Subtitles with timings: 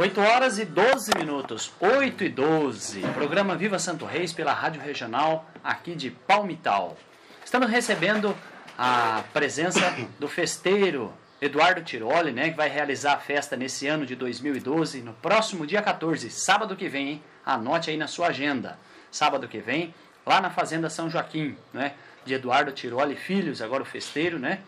[0.00, 3.02] 8 horas e 12 minutos, 8 e 12.
[3.12, 6.96] Programa Viva Santo Reis pela Rádio Regional aqui de Palmital.
[7.44, 8.34] Estamos recebendo
[8.78, 14.16] a presença do festeiro Eduardo Tiroli, né, que vai realizar a festa nesse ano de
[14.16, 17.22] 2012, no próximo dia 14, sábado que vem, hein?
[17.44, 18.78] Anote aí na sua agenda.
[19.10, 19.94] Sábado que vem,
[20.24, 21.92] lá na Fazenda São Joaquim, né,
[22.24, 24.60] de Eduardo Tiroli Filhos, agora o festeiro, né,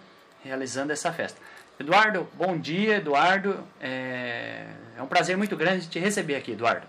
[0.45, 1.41] realizando essa festa.
[1.81, 3.59] Eduardo, bom dia, Eduardo.
[3.81, 4.67] É,
[4.97, 6.87] é um prazer muito grande te receber aqui, Eduardo.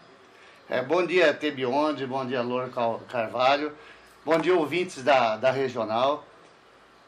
[0.70, 2.70] É, bom dia, Tebionde, bom dia, Loura
[3.10, 3.74] Carvalho.
[4.26, 6.26] Bom dia, ouvintes da, da Regional.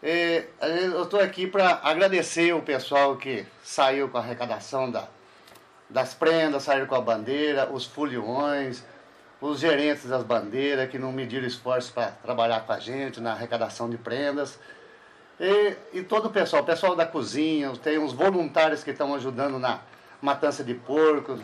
[0.01, 5.07] É, eu estou aqui para agradecer o pessoal que saiu com a arrecadação da,
[5.89, 8.83] das prendas, saíram com a bandeira, os foliões,
[9.41, 13.89] os gerentes das bandeiras que não mediram esforço para trabalhar com a gente na arrecadação
[13.89, 14.57] de prendas.
[15.39, 19.59] E, e todo o pessoal, o pessoal da cozinha, tem uns voluntários que estão ajudando
[19.59, 19.79] na
[20.21, 21.41] matança de porcos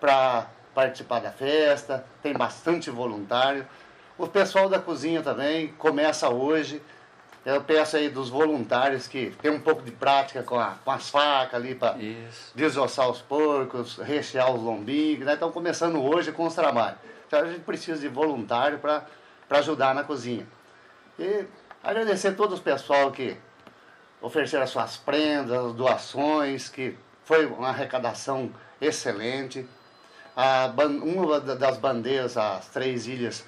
[0.00, 3.66] para participar da festa, tem bastante voluntário.
[4.16, 6.80] O pessoal da cozinha também começa hoje.
[7.44, 11.10] Eu peço aí dos voluntários que tem um pouco de prática com, a, com as
[11.10, 11.96] facas ali para
[12.54, 15.34] desossar os porcos, rechear os lombinhos, né?
[15.34, 16.98] Estão começando hoje com os trabalhos.
[17.26, 19.04] Então a gente precisa de voluntário para
[19.50, 20.46] ajudar na cozinha.
[21.18, 21.44] E
[21.84, 23.36] Agradecer a todos o pessoal que
[24.22, 29.68] ofereceram as suas prendas, doações, que foi uma arrecadação excelente.
[30.34, 33.44] A, uma das bandeiras, as três ilhas,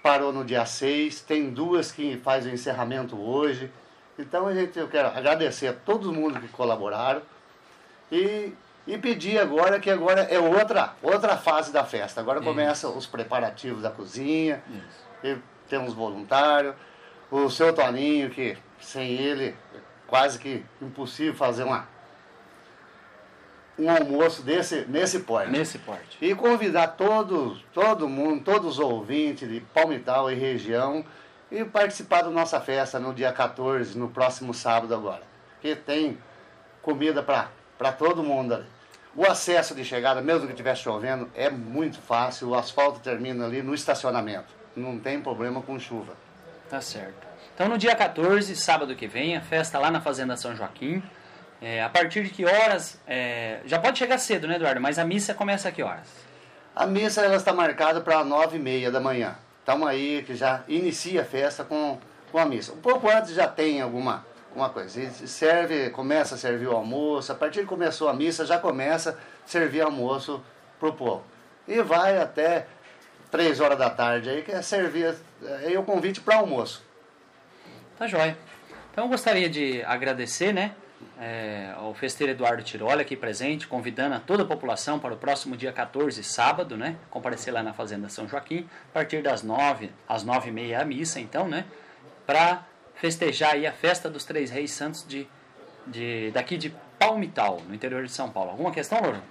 [0.00, 3.68] parou no dia 6, tem duas que faz o encerramento hoje.
[4.16, 7.22] Então a gente, eu quero agradecer a todo mundo que colaboraram
[8.12, 8.52] e,
[8.86, 12.20] e pedir agora que agora é outra, outra fase da festa.
[12.20, 14.62] Agora começam os preparativos da cozinha,
[15.68, 16.76] temos voluntários
[17.32, 21.88] o seu Toninho, que sem ele é quase que impossível fazer uma,
[23.78, 25.50] um almoço desse, nesse porte.
[25.50, 26.18] Nesse porte.
[26.20, 31.02] E convidar todos, todo mundo, todos os ouvintes de Palmital e região
[31.50, 35.22] e participar da nossa festa no dia 14, no próximo sábado agora.
[35.62, 36.18] Que tem
[36.82, 38.66] comida para todo mundo ali.
[39.16, 42.50] O acesso de chegada, mesmo que estiver chovendo, é muito fácil.
[42.50, 44.48] O asfalto termina ali no estacionamento.
[44.76, 46.14] Não tem problema com chuva.
[46.72, 47.28] Tá certo.
[47.54, 51.02] Então no dia 14, sábado que vem, a festa lá na Fazenda São Joaquim.
[51.60, 52.98] É, a partir de que horas?
[53.06, 54.80] É, já pode chegar cedo, né, Eduardo?
[54.80, 56.08] Mas a missa começa a que horas?
[56.74, 59.36] A missa ela está marcada para nove e meia da manhã.
[59.60, 61.98] Estamos aí que já inicia a festa com,
[62.32, 62.72] com a missa.
[62.72, 64.24] Um pouco antes já tem alguma
[64.56, 64.98] uma coisa.
[64.98, 67.32] E serve, começa a servir o almoço.
[67.32, 70.42] A partir que começou a missa já começa a servir almoço
[70.80, 71.22] para o povo.
[71.68, 72.66] E vai até
[73.32, 75.16] três horas da tarde aí que é servir
[75.64, 76.84] aí o convite para almoço.
[77.98, 78.36] Tá jóia.
[78.92, 80.76] Então eu gostaria de agradecer, né?
[81.18, 85.56] É, ao festeiro Eduardo Tiroli aqui presente, convidando a toda a população para o próximo
[85.56, 86.96] dia 14, sábado, né?
[87.10, 90.84] Comparecer lá na Fazenda São Joaquim, a partir das 9, às 9 e meia a
[90.84, 91.64] missa, então, né?
[92.26, 92.64] Para
[92.94, 95.26] festejar aí a festa dos Três Reis Santos de,
[95.86, 98.50] de, daqui de Palmital, no interior de São Paulo.
[98.50, 99.22] Alguma questão, Louro?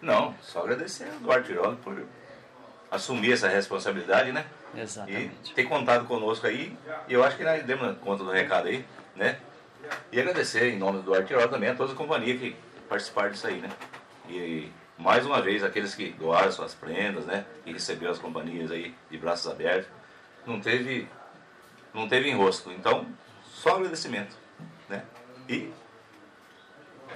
[0.00, 2.06] Não, só agradecer ao Eduardo Tiroli por
[2.94, 4.44] assumir essa responsabilidade, né?
[4.76, 5.50] Exatamente.
[5.50, 6.76] E ter contado conosco aí,
[7.08, 8.84] e eu acho que nós demos conta do recado aí,
[9.16, 9.38] né?
[10.10, 12.56] E agradecer em nome do Artirol também a toda a companhia que
[12.88, 13.68] participaram disso aí, né?
[14.28, 17.44] E mais uma vez aqueles que doaram suas prendas, né?
[17.66, 19.90] E receberam as companhias aí de braços abertos.
[20.46, 21.08] Não teve,
[21.92, 22.70] não teve enrosco.
[22.70, 23.06] Então,
[23.44, 24.36] só agradecimento,
[24.88, 25.02] né?
[25.48, 25.70] E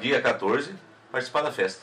[0.01, 0.75] dia 14,
[1.11, 1.83] participar da festa.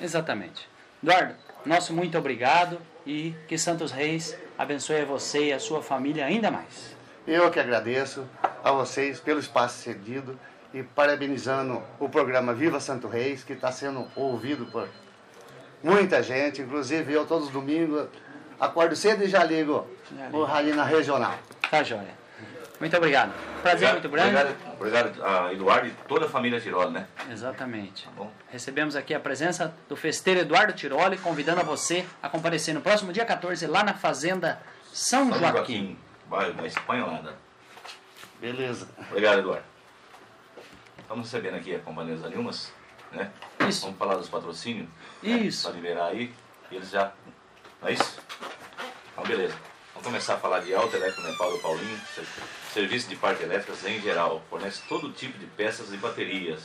[0.00, 0.68] Exatamente.
[1.02, 1.34] Eduardo,
[1.66, 6.96] nosso muito obrigado e que Santos Reis abençoe você e a sua família ainda mais.
[7.26, 8.26] Eu que agradeço
[8.62, 10.38] a vocês pelo espaço cedido
[10.74, 14.88] e parabenizando o programa Viva Santo Reis, que está sendo ouvido por
[15.82, 18.06] muita gente, inclusive eu todos os domingos
[18.58, 19.86] acordo cedo e já ligo
[20.32, 21.34] o Ralina Regional.
[21.70, 22.21] Tá joia.
[22.82, 23.32] Muito obrigado.
[23.62, 24.36] Prazer obrigado, muito grande.
[24.74, 27.06] Obrigado, obrigado a Eduardo e toda a família Tiroli, né?
[27.30, 28.08] Exatamente.
[28.08, 32.80] Tá Recebemos aqui a presença do festeiro Eduardo Tiroli, convidando a você a comparecer no
[32.80, 34.60] próximo dia 14 lá na Fazenda
[34.92, 35.54] São, São Joaquim.
[35.54, 37.36] Joaquim, bairro da Espanholada.
[38.40, 38.88] Beleza.
[39.10, 39.64] Obrigado, Eduardo.
[40.98, 42.72] Estamos recebendo aqui a Companhia das Anilmas,
[43.12, 43.30] né?
[43.68, 43.82] Isso.
[43.82, 44.88] Vamos falar dos patrocínios.
[45.22, 45.68] Isso.
[45.68, 45.72] Né?
[45.72, 46.34] Para liberar aí.
[46.68, 47.12] Eles já.
[47.80, 48.18] Não é isso?
[49.12, 49.54] Então, beleza.
[50.02, 52.00] Vamos começar a falar de Alta Elétrica Nepal do Paulinho.
[52.72, 54.42] Serviço de parte elétricas em geral.
[54.50, 56.60] Fornece todo tipo de peças e baterias.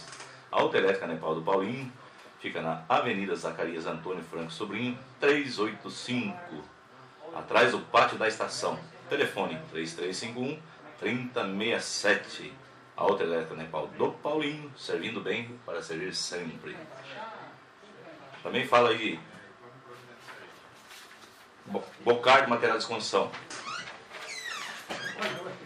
[0.49, 1.93] Alta Elétrica Nepal do Paulinho.
[2.39, 6.35] Fica na Avenida Zacarias Antônio Franco Sobrinho, 385.
[7.35, 8.79] Atrás do pátio da estação.
[9.07, 10.59] Telefone 3351
[10.99, 12.51] 3067.
[12.95, 14.71] Alta Elétrica Nepal do Paulinho.
[14.75, 16.75] Servindo bem para servir sempre.
[18.41, 19.19] Também fala aí
[22.03, 23.31] bocar de material de construção.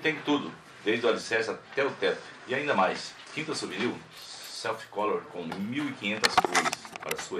[0.02, 0.52] Tem tudo,
[0.84, 2.22] desde o alicerce até o teto.
[2.48, 6.70] E ainda mais, tinta souvenir self-color com 1.500 cores
[7.00, 7.40] para sua